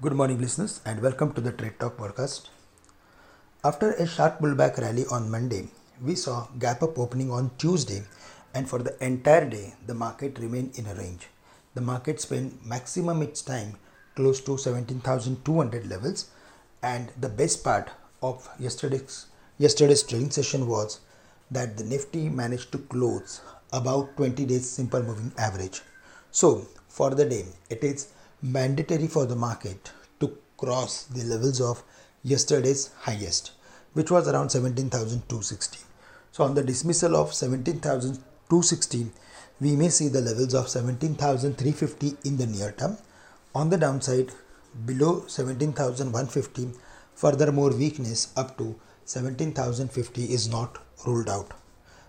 [0.00, 2.48] Good morning, listeners, and welcome to the Trade Talk podcast.
[3.64, 5.68] After a sharp pullback rally on Monday,
[6.00, 8.04] we saw gap up opening on Tuesday,
[8.54, 11.26] and for the entire day, the market remained in a range.
[11.74, 13.76] The market spent maximum its time
[14.14, 16.30] close to 17,200 levels,
[16.82, 17.90] and the best part
[18.22, 19.26] of yesterday's
[19.58, 21.00] yesterday's trading session was
[21.50, 23.40] that the Nifty managed to close
[23.72, 25.82] about 20 days simple moving average.
[26.30, 28.08] So, for the day, it is
[28.44, 31.82] mandatory for the market to cross the levels of
[32.22, 33.52] yesterday's highest,
[33.94, 35.78] which was around 17,260.
[36.30, 39.06] So, on the dismissal of 17,260,
[39.60, 42.98] we may see the levels of 17,350 in the near term.
[43.54, 44.30] On the downside,
[44.84, 46.68] below 17,150,
[47.14, 51.52] furthermore weakness up to 17,050 is not ruled out.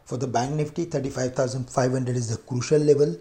[0.03, 3.15] For the Bank Nifty, 35,500 is the crucial level.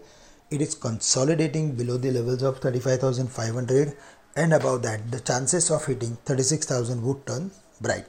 [0.51, 3.97] It is consolidating below the levels of 35,500
[4.35, 8.05] and above that the chances of hitting 36,000 would turn bright.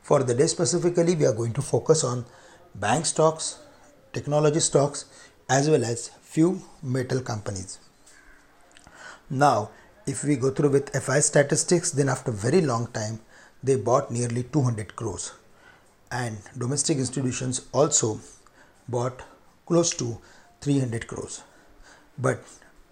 [0.00, 2.24] For the day specifically, we are going to focus on
[2.74, 3.58] bank stocks,
[4.14, 5.04] technology stocks,
[5.50, 7.78] as well as few metal companies.
[9.28, 9.70] Now,
[10.06, 13.20] if we go through with FI statistics, then after very long time,
[13.62, 15.32] they bought nearly 200 crores
[16.10, 18.20] and domestic institutions also
[18.88, 19.22] bought
[19.66, 20.18] close to
[20.62, 21.42] 300 crores
[22.18, 22.42] but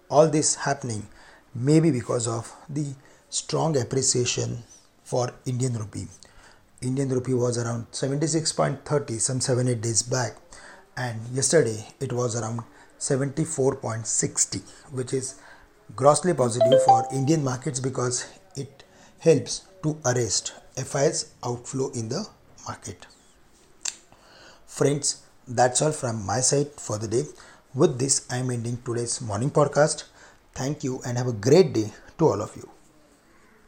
[0.09, 1.07] all this happening
[1.53, 2.85] maybe because of the
[3.29, 4.63] strong appreciation
[5.03, 6.07] for indian rupee
[6.81, 10.37] indian rupee was around 76.30 some 7 8 days back
[10.95, 12.61] and yesterday it was around
[12.99, 14.61] 74.60
[14.91, 15.35] which is
[15.95, 18.83] grossly positive for indian markets because it
[19.19, 22.27] helps to arrest FI's outflow in the
[22.67, 23.07] market.
[24.65, 27.23] Friends, that's all from my side for the day.
[27.77, 30.05] With this, I am ending today's morning podcast.
[30.55, 32.76] Thank you and have a great day to all of you.